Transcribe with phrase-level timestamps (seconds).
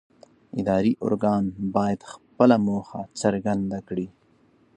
[0.59, 1.43] اداري ارګان
[1.75, 4.07] باید خپله موخه څرګنده کړي.